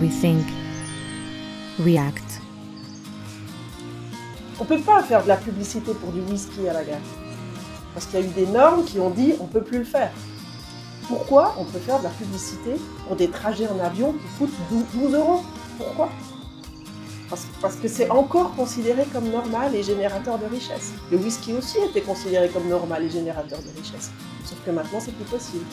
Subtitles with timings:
[0.00, 0.46] rethink,
[1.84, 2.40] react.
[4.58, 6.98] On peut pas faire de la publicité pour du whisky à la gare.
[7.92, 10.10] Parce qu'il y a eu des normes qui ont dit on peut plus le faire.
[11.06, 12.76] Pourquoi on peut faire de la publicité
[13.06, 15.42] pour des trajets en avion qui coûtent 12 euros?
[15.76, 16.08] Pourquoi?
[17.28, 20.92] Parce, parce, que c'est encore considéré comme normal et générateur de richesse.
[21.12, 24.10] Le whisky aussi était considéré comme normal et générateur de richesse.
[24.44, 25.64] Sauf que maintenant, c'est plus possible.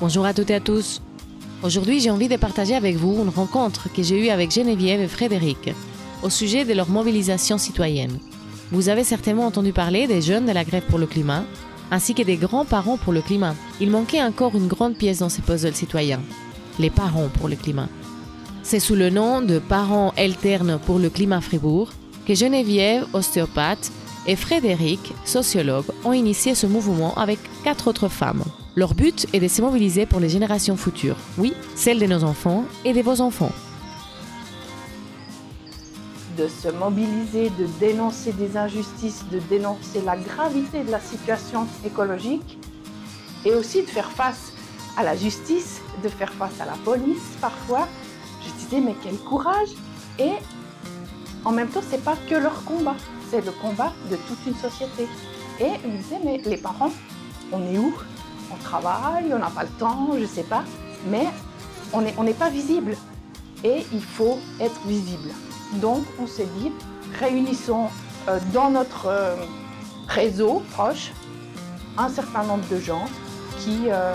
[0.00, 1.00] Bonjour à toutes et à tous.
[1.62, 5.06] Aujourd'hui, j'ai envie de partager avec vous une rencontre que j'ai eue avec Geneviève et
[5.06, 5.72] Frédéric
[6.24, 8.18] au sujet de leur mobilisation citoyenne.
[8.72, 11.44] Vous avez certainement entendu parler des jeunes de la grève pour le climat,
[11.92, 13.54] ainsi que des grands-parents pour le climat.
[13.80, 16.20] Il manquait encore une grande pièce dans ces puzzles citoyens,
[16.80, 17.88] les parents pour le climat.
[18.64, 21.90] C'est sous le nom de Parents alternes pour le climat Fribourg
[22.26, 23.92] que Geneviève, ostéopathe,
[24.26, 28.42] et Frédéric, sociologue, ont initié ce mouvement avec quatre autres femmes.
[28.76, 32.64] Leur but est de se mobiliser pour les générations futures, oui, celles de nos enfants
[32.84, 33.52] et de vos enfants.
[36.36, 42.58] De se mobiliser, de dénoncer des injustices, de dénoncer la gravité de la situation écologique
[43.44, 44.52] et aussi de faire face
[44.96, 47.86] à la justice, de faire face à la police parfois.
[48.44, 49.68] Je disais, mais quel courage
[50.18, 50.32] Et
[51.44, 52.96] en même temps, c'est pas que leur combat,
[53.30, 55.06] c'est le combat de toute une société.
[55.60, 56.90] Et il me disait, mais les parents,
[57.52, 57.94] on est où?
[58.54, 60.64] On travaille, on n'a pas le temps, je sais pas,
[61.08, 61.26] mais
[61.92, 62.96] on n'est pas visible.
[63.64, 65.30] Et il faut être visible.
[65.80, 66.70] Donc, on s'est dit,
[67.18, 67.88] réunissons
[68.28, 69.36] euh, dans notre euh,
[70.06, 71.12] réseau proche
[71.98, 73.06] un certain nombre de gens
[73.58, 74.14] qui, euh,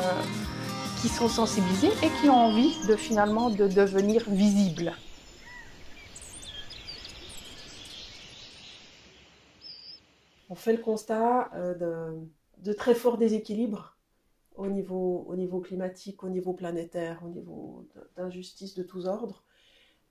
[1.02, 4.94] qui sont sensibilisés et qui ont envie de finalement de devenir visibles.
[10.50, 13.99] On fait le constat de, de, très forts déséquilibres
[14.56, 19.44] au niveau, au niveau climatique, au niveau planétaire, au niveau d'injustice de tous ordres.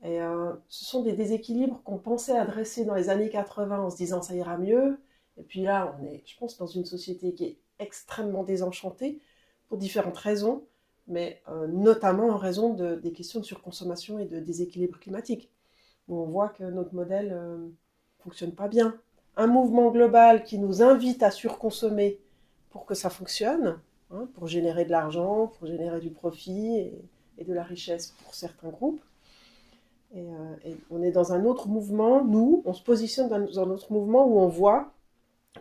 [0.02, 3.96] Et euh, ce sont des déséquilibres qu'on pensait adresser dans les années 80 en se
[3.96, 5.00] disant ça ira mieux.
[5.36, 9.20] Et puis là, on est, je pense, dans une société qui est extrêmement désenchantée
[9.68, 10.64] pour différentes raisons
[11.08, 15.50] mais euh, notamment en raison de, des questions de surconsommation et de déséquilibre climatique,
[16.06, 17.68] où on voit que notre modèle ne euh,
[18.18, 18.94] fonctionne pas bien.
[19.36, 22.20] Un mouvement global qui nous invite à surconsommer
[22.70, 26.92] pour que ça fonctionne, hein, pour générer de l'argent, pour générer du profit et,
[27.38, 29.02] et, de la richesse pour certains groupes.
[30.14, 33.70] Et, euh, et, on est dans un autre mouvement, nous, on se positionne dans, un
[33.70, 34.92] autre mouvement où on voit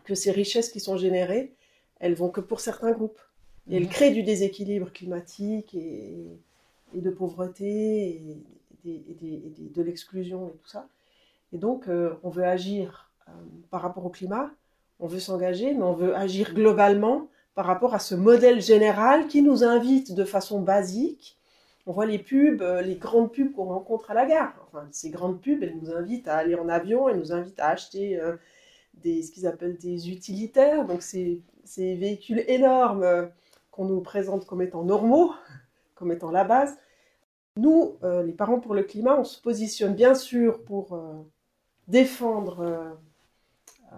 [0.03, 1.53] que ces richesses qui sont générées,
[1.99, 3.19] elles vont que pour certains groupes
[3.69, 6.39] et elle crée du déséquilibre climatique et,
[6.93, 8.37] de pauvreté
[8.85, 9.17] et,
[9.75, 10.87] de l'exclusion et tout ça.
[11.51, 13.31] Et donc, euh, on veut agir euh,
[13.69, 14.51] par rapport au climat,
[14.99, 17.27] on veut s'engager, mais on veut agir globalement
[17.57, 21.37] par rapport à ce modèle général qui nous invite de façon basique.
[21.87, 24.53] On voit les pubs, euh, les grandes pubs qu'on rencontre à la gare.
[24.67, 27.69] Enfin, ces grandes pubs, elles nous invitent à aller en avion, elles nous invitent à
[27.69, 28.21] acheter
[28.93, 33.29] des, ce qu'ils appellent des utilitaires, donc ces, ces véhicules énormes
[33.71, 35.33] qu'on nous présente comme étant normaux,
[35.95, 36.77] comme étant la base.
[37.57, 41.13] Nous, euh, les parents pour le climat, on se positionne bien sûr pour euh,
[41.87, 43.95] défendre euh,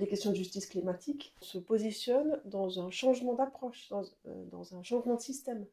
[0.00, 1.34] les questions de justice climatique.
[1.42, 4.02] On se positionne dans un changement d'approche, dans,
[4.50, 5.66] dans, un changement de système.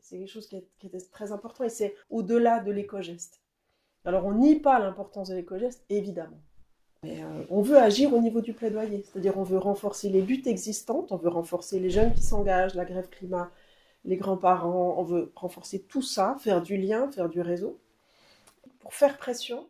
[0.00, 3.40] C'est quelque chose qui est, très important et c'est au-delà de l'éco-geste.
[4.04, 6.40] Alors on nie pas l'importance de l'éco-geste, évidemment.
[7.04, 11.10] Euh, on veut agir au niveau du plaidoyer, c'est-à-dire on veut renforcer les luttes existantes,
[11.10, 13.50] on veut renforcer les jeunes qui s'engagent, la grève climat,
[14.04, 17.80] les grands-parents, on veut renforcer tout ça, faire du lien, faire du réseau,
[18.78, 19.68] pour faire pression,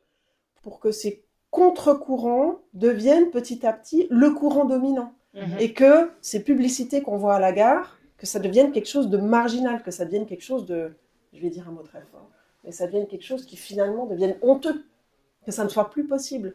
[0.62, 5.13] pour que ces contre-courants deviennent petit à petit le courant dominant.
[5.35, 5.59] Mhm.
[5.61, 9.19] Et que ces publicités qu'on voit à la gare, que ça devienne quelque chose de
[9.19, 10.97] marginal, que ça devienne quelque chose de,
[11.33, 12.29] je vais dire un mot très fort,
[12.65, 14.85] mais ça devienne quelque chose qui finalement devienne honteux,
[15.45, 16.55] que ça ne soit plus possible.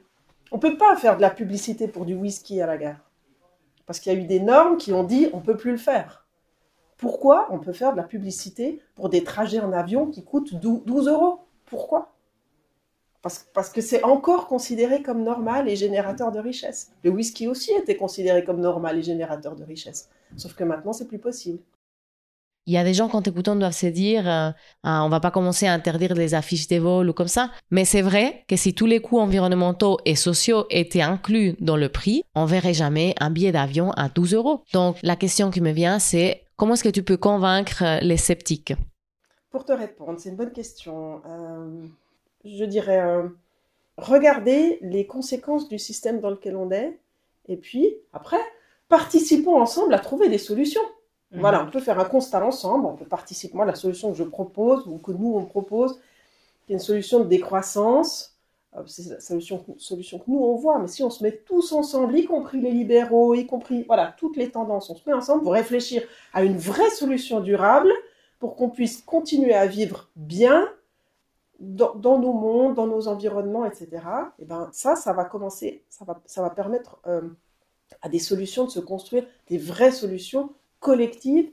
[0.52, 3.10] On ne peut pas faire de la publicité pour du whisky à la gare.
[3.86, 5.78] Parce qu'il y a eu des normes qui ont dit on ne peut plus le
[5.78, 6.26] faire.
[6.98, 11.08] Pourquoi on peut faire de la publicité pour des trajets en avion qui coûtent 12
[11.08, 11.40] euros?
[11.66, 12.17] Pourquoi?
[13.22, 16.92] Parce, parce, que c'est encore considéré comme normal et générateur de richesse.
[17.04, 20.10] Le whisky aussi était considéré comme normal et générateur de richesse.
[20.36, 21.60] Sauf que maintenant, c'est plus possible.
[22.68, 24.52] Il y a des gens, quand écoutant, doivent se dire euh,
[24.84, 27.50] ah, on va pas commencer à interdire les affiches de vol ou comme ça.
[27.72, 31.88] Mais c'est vrai que si tous les coûts environnementaux et sociaux étaient inclus dans le
[31.88, 34.64] prix, on verrait jamais un billet d'avion à 12 euros.
[34.74, 38.74] Donc la question qui me vient, c'est comment est-ce que tu peux convaincre les sceptiques?
[39.50, 41.22] Pour te répondre, c'est une bonne question.
[41.26, 41.88] Euh,
[42.56, 43.28] je dirais euh,
[43.98, 47.00] regarder les conséquences du système dans lequel on est,
[47.48, 48.40] et puis après,
[48.90, 50.82] participons ensemble à trouver des solutions.
[51.32, 51.42] Mhm.
[51.42, 53.56] Voilà, on peut faire un constat ensemble, on peut participer.
[53.56, 56.00] Moi, la solution que je propose, ou que nous, on propose,
[56.66, 58.38] c'est une solution de décroissance.
[58.76, 60.80] Euh, c'est la solution, solution que nous, on voit.
[60.80, 64.38] Mais si on se met tous ensemble, y compris les libéraux, y compris voilà, toutes
[64.38, 66.04] les tendances, on se met ensemble pour réfléchir
[66.34, 67.92] à une vraie solution durable
[68.40, 70.70] pour qu'on puisse continuer à vivre bien
[71.60, 73.90] dans, nos mondes, dans nos environnements, etc.
[74.40, 77.30] Et ben ça, ça va commencer, ça va, ça va permettre euh,
[78.02, 81.52] à des solutions de se construire, des vraies solutions collectives,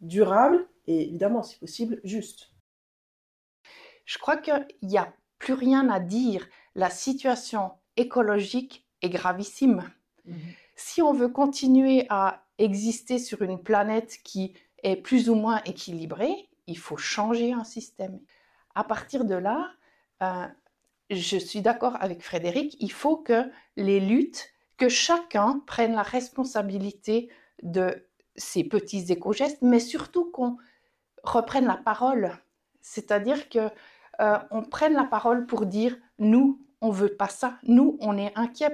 [0.00, 2.50] durables et évidemment, si possible, justes.
[4.04, 6.48] Je crois qu'il n'y a plus rien à dire.
[6.74, 9.90] La situation écologique est gravissime.
[10.24, 10.36] Mhm.
[10.76, 16.48] Si on veut continuer à exister sur une planète qui est plus ou moins équilibrée,
[16.66, 18.20] il faut changer un système.
[18.74, 19.70] À partir de là,
[20.22, 20.46] euh,
[21.10, 24.48] je suis d'accord avec Frédéric, il faut que les luttes,
[24.78, 27.30] que chacun prenne la responsabilité
[27.62, 30.56] de ces petits éco-gestes, mais surtout qu'on
[31.22, 32.32] reprenne la parole.
[32.80, 33.68] C'est-à-dire que
[34.20, 38.32] euh, on prenne la parole pour dire nous, on veut pas ça, nous, on est
[38.36, 38.72] inquiets.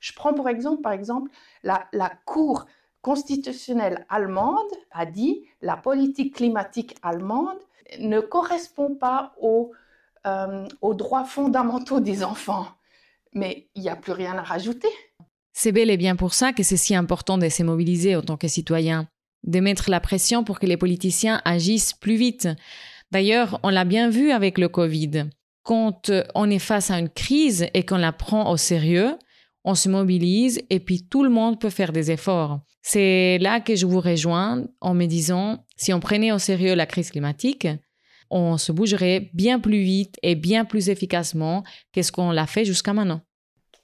[0.00, 1.30] Je prends pour exemple, par exemple,
[1.62, 2.66] la, la Cour
[3.02, 7.58] constitutionnelle allemande a dit la politique climatique allemande
[7.98, 9.72] ne correspond pas aux,
[10.26, 12.66] euh, aux droits fondamentaux des enfants.
[13.34, 14.88] Mais il n'y a plus rien à rajouter.
[15.52, 18.36] C'est bel et bien pour ça que c'est si important de se mobiliser en tant
[18.36, 19.08] que citoyen,
[19.44, 22.48] de mettre la pression pour que les politiciens agissent plus vite.
[23.10, 25.26] D'ailleurs, on l'a bien vu avec le Covid.
[25.62, 29.16] Quand on est face à une crise et qu'on la prend au sérieux,
[29.64, 32.60] on se mobilise et puis tout le monde peut faire des efforts.
[32.82, 36.86] C'est là que je vous rejoins en me disant, si on prenait au sérieux la
[36.86, 37.68] crise climatique,
[38.30, 42.92] on se bougerait bien plus vite et bien plus efficacement qu'est-ce qu'on l'a fait jusqu'à
[42.92, 43.20] maintenant.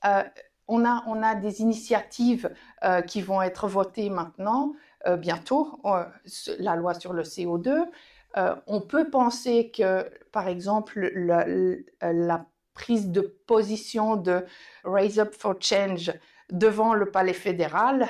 [0.05, 0.23] Euh,
[0.69, 2.51] on, a, on a des initiatives
[2.85, 4.73] euh, qui vont être votées maintenant,
[5.07, 5.81] euh, bientôt,
[6.59, 7.85] la loi sur le CO2.
[8.67, 11.11] on peut penser que, par exemple,
[12.01, 14.45] la prise de position de
[14.85, 16.13] Raise Up for Change
[16.51, 18.09] devant le palais fédéral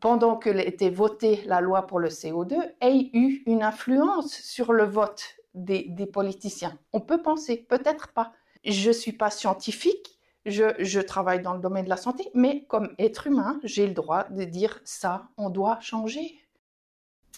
[0.00, 4.84] pendant que était votée la loi pour le CO2, ait eu une influence sur le
[4.84, 6.78] vote des, politiciens.
[6.92, 8.32] On peut penser, peut-être pas.
[8.64, 12.94] Je ne suis pas scientifique, je, travaille dans le domaine de la santé, mais comme
[12.98, 16.38] être humain, j'ai le droit de dire ça, on doit changer.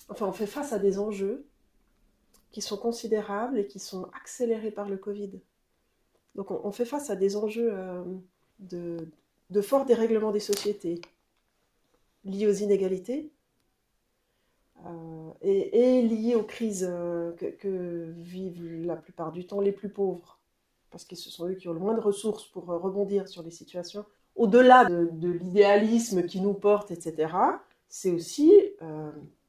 [0.09, 1.47] Enfin, on fait face à des enjeux
[2.51, 5.41] qui sont considérables et qui sont accélérés par le Covid.
[6.35, 8.03] Donc on, fait face à des enjeux euh,
[8.59, 9.09] de,
[9.51, 11.01] de fort dérèglement des sociétés,
[12.25, 13.31] liés aux inégalités
[14.87, 20.41] euh, et, liés aux crises euh, que, vivent la plupart du temps les plus pauvres,
[20.91, 23.53] parce que ce sont eux qui ont le moins de ressources pour rebondir sur les
[23.53, 24.05] situations.
[24.35, 27.33] Au-delà de, l'idéalisme qui nous porte, etc.,
[27.87, 28.53] c'est aussi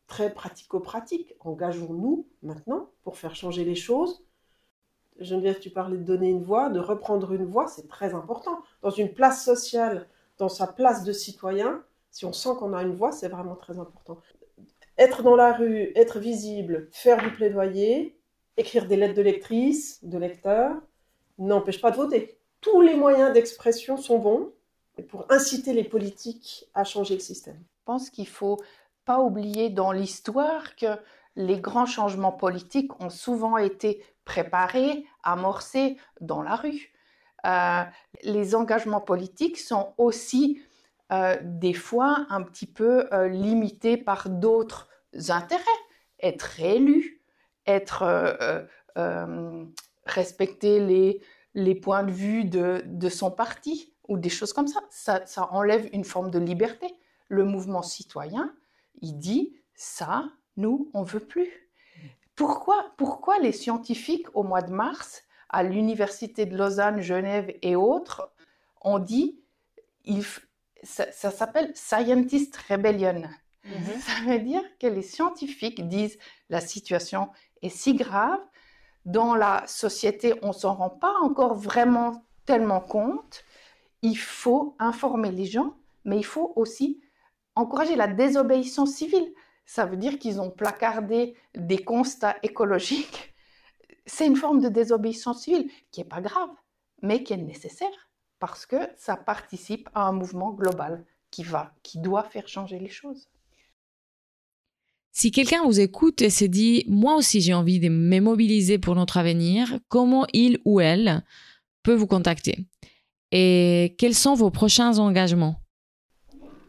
[0.05, 1.33] très pratico-pratique.
[1.39, 4.23] Engageons-nous maintenant pour faire changer les choses.
[5.19, 8.59] Geneviève, tu parlais de donner une voix, de reprendre une voix, c'est très important.
[8.81, 10.07] Dans une place sociale,
[10.37, 13.79] dans sa place de citoyen, si on sent qu'on a une voix, c'est vraiment très
[13.79, 14.19] important.
[14.97, 18.17] Être dans la rue, être visible, faire du plaidoyer,
[18.57, 20.75] écrire des lettres de lectrices, de lecteurs,
[21.37, 22.37] n'empêche pas de voter.
[22.61, 24.51] Tous les moyens d'expression sont bons
[25.09, 27.57] pour inciter les politiques à changer le système.
[27.57, 28.61] Je pense qu'il faut
[29.03, 30.97] pas oublier dans l'histoire que
[31.35, 36.91] les grands changements politiques ont souvent été préparés, amorcés dans la rue.
[37.45, 37.83] Euh,
[38.23, 40.61] les engagements politiques sont aussi
[41.11, 44.89] euh, des fois un petit peu euh, limité par d'autres
[45.29, 45.61] intérêts.
[46.21, 47.21] Être élu,
[47.67, 48.67] être
[50.05, 51.21] respecter les,
[51.53, 54.79] les points de vue de, de, son parti ou des choses comme ça.
[54.89, 55.25] ça.
[55.25, 56.87] Ça enlève une forme de liberté.
[57.27, 58.53] Le mouvement citoyen,
[59.01, 60.25] il dit ça,
[60.57, 61.64] nous, on veut plus.
[62.35, 68.31] Pourquoi, pourquoi les scientifiques au mois de mars à l'université de Lausanne, Genève et autres
[68.81, 69.39] ont dit
[70.03, 70.23] il,
[70.83, 73.23] ça, s'appelle Scientist Rebellion.
[73.63, 73.99] Mhm.
[73.99, 76.17] Ça veut dire que les scientifiques disent
[76.49, 77.29] la situation
[77.61, 78.39] est si grave,
[79.05, 83.43] dans la société, on s'en rend pas encore vraiment tellement compte.
[84.01, 85.75] Il faut informer les gens,
[86.05, 87.01] mais il faut aussi
[87.55, 89.33] encourager la désobéissance civile.
[89.65, 93.33] Ça veut dire qu'ils ont placardé des constats écologiques.
[94.05, 96.49] C'est une forme de désobéissance civile qui n'est pas grave,
[97.01, 101.99] mais qui est nécessaire parce que ça participe à un mouvement global qui va, qui
[101.99, 103.27] doit faire changer les choses.
[105.11, 108.95] Si quelqu'un vous écoute et se dit moi aussi j'ai envie de me mobiliser pour
[108.95, 111.23] notre avenir, comment il ou elle
[111.83, 112.67] peut vous contacter?
[113.31, 115.55] Et quels sont vos prochains engagements?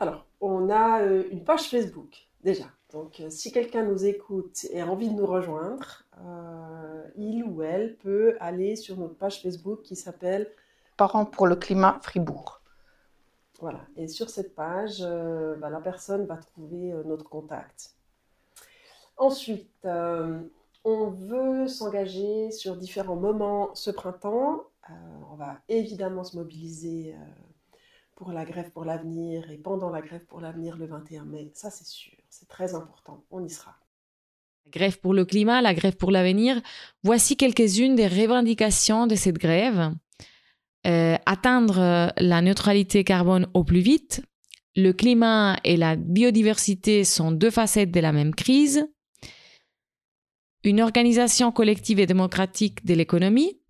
[0.00, 4.86] Alors, on a euh, une page Facebook Déjà, donc si quelqu'un nous écoute et a
[4.86, 6.04] envie de nous rejoindre,
[7.16, 10.50] il ou elle peut aller sur notre page Facebook qui s'appelle
[10.96, 12.62] Parents pour le climat Fribourg.
[13.60, 17.96] Voilà, et sur cette page, bah, la personne va trouver notre contact.
[19.16, 20.40] Ensuite, euh,
[20.84, 24.64] on veut s'engager sur différents moments ce printemps.
[24.90, 24.92] Euh,
[25.32, 27.18] on va évidemment se mobiliser euh,
[28.16, 31.52] pour la grève pour l'avenir et pendant la grève pour l'avenir le 21 mai.
[31.54, 33.24] Ça, c'est sûr, c'est très important.
[33.30, 33.76] On y sera.
[34.64, 36.60] La grève pour le climat, la grève pour l'avenir,
[37.04, 39.92] voici quelques-unes des revendications de cette grève.
[40.84, 44.22] atteindre la neutralité carbone au plus vite.
[44.74, 48.86] Le climat et la biodiversité sont deux facettes de la même crise
[50.66, 53.60] une organisation collective et démocratique de l'économie,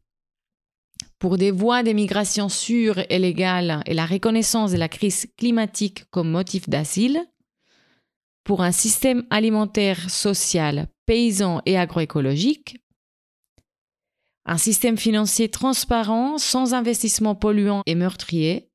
[1.18, 6.30] pour des voies d'émigration sûres et légales et la reconnaissance de la crise climatique comme
[6.30, 7.20] motif d'asile,
[8.44, 12.78] pour un système alimentaire, social, paysan et agroécologique,
[14.44, 18.70] un système financier transparent, sans investissement polluant et meurtrier,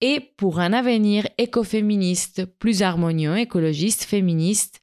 [0.00, 4.80] et pour un avenir écoféministe, plus harmonieux, écologiste, féministe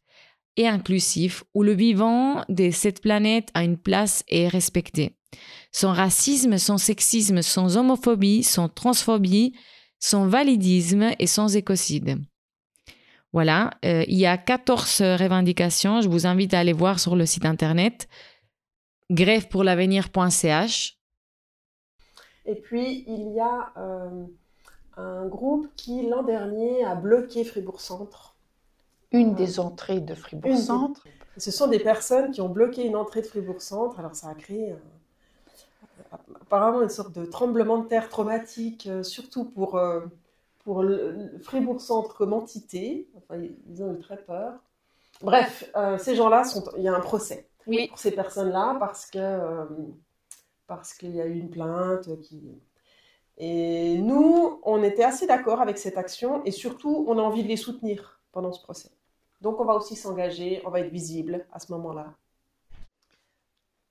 [0.58, 5.18] et inclusif où le vivant de cette planète a une place et est respecté.
[5.72, 9.54] Sans racisme, sans sexisme, sans homophobie, sans transphobie,
[10.00, 12.20] sans validisme et sans écocide.
[13.34, 16.02] Voilà, euh, il y a 14 revendications.
[16.02, 18.08] Je vous invite à aller voir sur le site internet
[19.12, 20.98] grèvepourlavenir.ch.
[22.46, 24.26] Et puis, il y a euh,
[24.98, 28.36] un groupe qui, l'an dernier, a bloqué Fribourg Centre
[29.16, 31.08] une des entrées de Fribourg Centre.
[31.38, 34.00] Ce sont des personnes qui ont bloqué une entrée de Fribourg Centre.
[34.00, 34.74] Alors ça a créé
[36.46, 40.02] apparemment une sorte de tremblement de terre traumatique, euh, surtout pour, euh,
[40.64, 43.08] pour le, Fribourg Centre comme entité.
[43.18, 44.54] Enfin, ils ont eu très peur.
[45.22, 46.44] Bref, ces gens-là,
[46.76, 47.88] il y a un procès oui.
[47.88, 49.66] pour ces personnes-là parce que
[50.68, 52.42] parce qu'il y a eu une plainte qui.
[53.38, 57.50] Et nous, on était assez d'accord avec cette action et surtout, on a envie de
[57.50, 58.90] les soutenir pendant ce procès.
[59.42, 62.14] Donc, on va aussi s'engager, on va être visible à ce moment-là.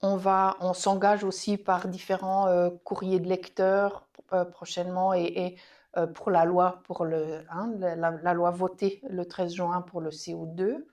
[0.02, 5.56] On, va, on s'engage aussi par différents euh, courriers de lecteurs euh, prochainement et,
[5.96, 10.10] euh, pour la loi, pour le, hein, la, loi votée le 13 juin pour le
[10.10, 10.84] CO2.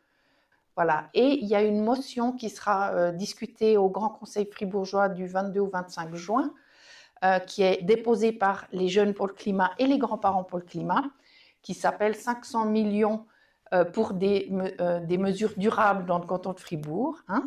[0.76, 1.10] Voilà.
[1.14, 5.60] Et il y a une motion qui sera discutée au Grand Conseil fribourgeois du 22
[5.60, 6.54] au 25 juin,
[7.46, 11.04] qui est déposée par les jeunes pour le climat et les grands-parents pour le climat,
[11.62, 13.26] qui s'appelle 500 millions
[13.92, 14.50] pour des,
[15.04, 17.18] des, mesures durables dans le canton de Fribourg.
[17.28, 17.44] Hein.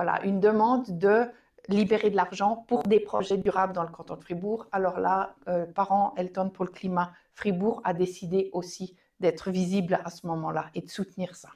[0.00, 1.26] Voilà, une demande de
[1.68, 4.66] libérer de l'argent pour des projets durables dans le canton de Fribourg.
[4.72, 10.08] Alors là, euh, Parents Elton pour le climat, Fribourg a décidé aussi d'être visible à
[10.08, 11.50] ce moment-là et de soutenir ça.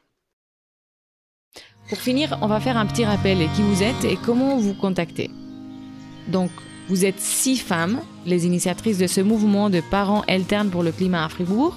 [1.88, 5.30] Pour finir, on va faire un petit rappel qui vous êtes et comment vous contactez.
[6.28, 6.50] Donc,
[6.90, 11.24] vous êtes six femmes, les initiatrices de ce mouvement de parents alternes pour le climat
[11.24, 11.74] à Fribourg.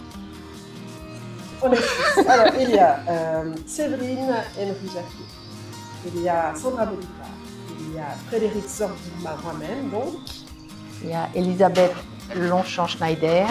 [1.64, 5.37] Alors, il y a euh, Séverine Enrujaki,
[6.16, 7.28] il y a Sandra Bolivar,
[7.80, 10.16] il y a Frédéric Zordima, moi-même, donc.
[11.04, 11.94] Il y a Elisabeth
[12.36, 13.46] Longchamp-Schneider,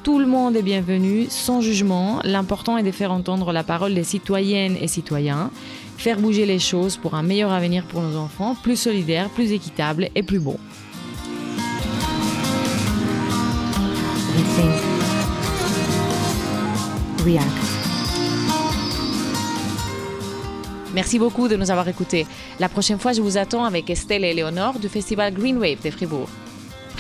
[0.04, 2.20] Tout le monde est bienvenu, sans jugement.
[2.24, 5.52] L'important est de faire entendre la parole des citoyennes et citoyens,
[5.98, 10.10] faire bouger les choses pour un meilleur avenir pour nos enfants, plus solidaire, plus équitable
[10.16, 10.58] et plus beau.
[20.94, 22.26] Merci beaucoup de nous avoir écoutés.
[22.60, 25.92] La prochaine fois, je vous attends avec Estelle et Léonore du festival Green Wave de
[25.92, 26.28] Fribourg.